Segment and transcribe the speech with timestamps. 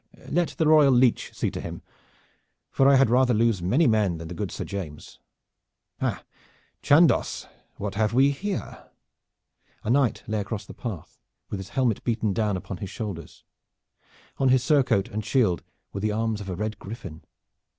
[0.27, 1.83] "Let the royal leech see to him;
[2.71, 5.19] for I had rather lose many men than the good Sir James.
[5.99, 6.23] Ha,
[6.81, 8.89] Chandos, what have we here?"
[9.83, 11.19] A knight lay across the path
[11.51, 13.43] with his helmet beaten down upon his shoulders.
[14.39, 15.61] On his surcoat and shield
[15.93, 17.21] were the arms of a red griffin.